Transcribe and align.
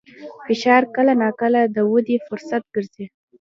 فشار 0.45 0.83
کله 0.95 1.13
ناکله 1.21 1.61
د 1.75 1.77
ودې 1.91 2.17
فرصت 2.27 2.63
ګرځي. 2.73 3.05